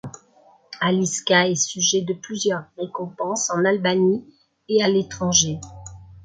[0.79, 4.25] Aliçka est sujet de plusieurs récompenses en Albanie
[4.67, 5.59] et à l’étranger.